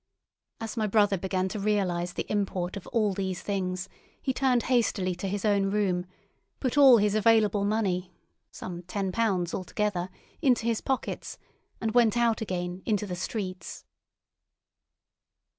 As 0.59 0.75
my 0.75 0.87
brother 0.87 1.15
began 1.15 1.47
to 1.49 1.59
realise 1.59 2.13
the 2.13 2.25
import 2.27 2.75
of 2.75 2.87
all 2.87 3.13
these 3.13 3.43
things, 3.43 3.87
he 4.19 4.33
turned 4.33 4.63
hastily 4.63 5.13
to 5.13 5.27
his 5.27 5.45
own 5.45 5.65
room, 5.69 6.07
put 6.59 6.75
all 6.75 6.97
his 6.97 7.13
available 7.13 7.63
money—some 7.63 8.81
ten 8.81 9.11
pounds 9.11 9.53
altogether—into 9.53 10.65
his 10.65 10.81
pockets, 10.81 11.37
and 11.79 11.91
went 11.91 12.17
out 12.17 12.41
again 12.41 12.81
into 12.83 13.05
the 13.05 13.15
streets. 13.15 13.85